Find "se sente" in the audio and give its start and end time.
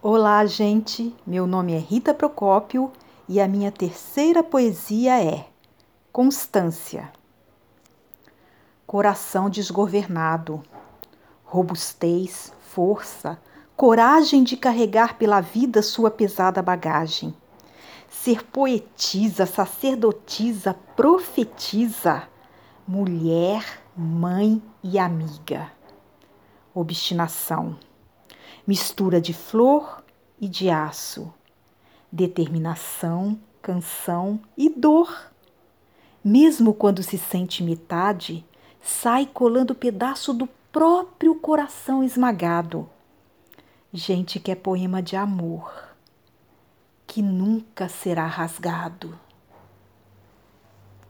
37.02-37.62